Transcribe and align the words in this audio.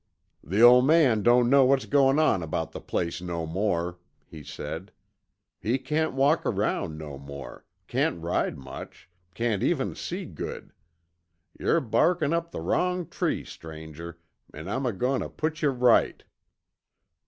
"The 0.43 0.63
old 0.63 0.87
man 0.87 1.21
don't 1.21 1.47
know 1.47 1.63
what's 1.63 1.85
goin' 1.85 2.17
on 2.17 2.41
about 2.41 2.71
the 2.71 2.81
place 2.81 3.21
no 3.21 3.45
more," 3.45 3.99
he 4.25 4.41
said. 4.43 4.91
"He 5.59 5.77
can't 5.77 6.13
walk 6.15 6.43
around 6.43 6.97
no 6.97 7.19
more, 7.19 7.65
can't 7.85 8.19
ride 8.19 8.57
much, 8.57 9.07
can't 9.35 9.61
even 9.61 9.93
see 9.93 10.25
good. 10.25 10.73
Yer 11.59 11.79
barkin' 11.81 12.33
up 12.33 12.49
the 12.49 12.61
wrong 12.61 13.09
tree, 13.09 13.43
stranger, 13.45 14.17
an' 14.51 14.67
I'm 14.67 14.87
agoin' 14.87 15.21
tuh 15.21 15.29
put 15.29 15.61
yuh 15.61 15.69
right." 15.69 16.23